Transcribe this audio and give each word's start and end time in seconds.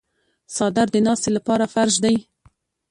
څادر 0.55 0.87
د 0.93 0.97
ناستې 1.05 1.29
لپاره 1.37 1.65
فرش 1.73 1.95
دی. 2.03 2.15